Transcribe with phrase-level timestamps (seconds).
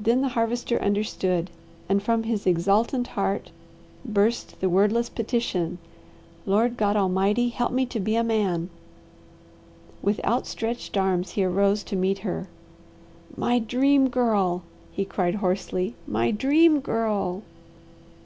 [0.00, 1.50] Then the Harvester understood,
[1.86, 3.50] and from his exultant heart
[4.02, 5.76] burst the wordless petition:
[6.46, 8.70] "LORD GOD ALMIGHTY, HELP ME TO BE A MAN!"
[10.00, 12.48] With outstretched arms he arose to meet her.
[13.36, 15.96] "My Dream Girl!" he cried hoarsely.
[16.06, 17.42] "My Dream Girl!"